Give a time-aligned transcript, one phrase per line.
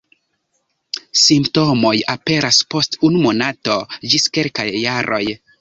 [1.23, 3.79] Simptomoj aperas post unu monato
[4.11, 5.25] ĝis kelkaj jaroj.